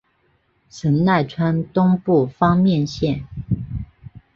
[0.67, 3.27] 神奈川东部方面线。